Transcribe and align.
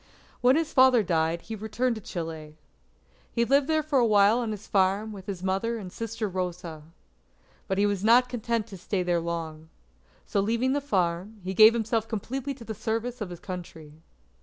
When 0.41 0.55
his 0.55 0.73
father 0.73 1.03
died, 1.03 1.43
he 1.43 1.55
returned 1.55 1.93
to 1.93 2.01
Chile. 2.01 2.57
He 3.31 3.45
lived 3.45 3.69
for 3.85 3.99
a 3.99 4.03
while 4.07 4.39
on 4.39 4.49
his 4.49 4.65
farm 4.65 5.11
with 5.11 5.27
his 5.27 5.43
mother 5.43 5.77
and 5.77 5.93
sister 5.93 6.27
Rosa. 6.27 6.81
But 7.67 7.77
he 7.77 7.85
was 7.85 8.03
not 8.03 8.27
content 8.27 8.65
to 8.69 8.77
stay 8.77 9.03
there 9.03 9.19
long. 9.21 9.69
So 10.25 10.39
leaving 10.39 10.73
the 10.73 10.81
farm, 10.81 11.39
he 11.43 11.53
gave 11.53 11.75
himself 11.75 12.07
completely 12.07 12.55
to 12.55 12.63
the 12.63 12.73
service 12.73 13.21
of 13.21 13.29
his 13.29 13.39
Country. 13.41 13.93